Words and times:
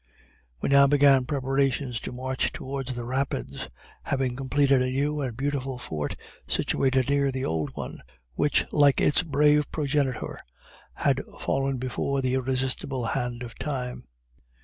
We 0.61 0.69
now 0.69 0.87
began 0.87 1.25
preparations 1.27 1.99
to 1.99 2.11
march 2.11 2.51
towards 2.51 2.95
the 2.95 3.05
Rapids 3.05 3.69
having 4.01 4.35
completed 4.35 4.81
a 4.81 4.89
new 4.89 5.21
and 5.21 5.37
beautiful 5.37 5.77
fort, 5.77 6.19
situated 6.47 7.07
near 7.07 7.31
the 7.31 7.45
old 7.45 7.75
one, 7.75 8.01
which, 8.33 8.65
like 8.71 8.99
its 8.99 9.21
brave 9.21 9.71
progenitor, 9.71 10.39
had 10.95 11.21
fallen 11.39 11.77
before 11.77 12.23
the 12.23 12.33
irresistible 12.33 13.05
hand 13.13 13.43
of 13.43 13.53
time. 13.59 14.05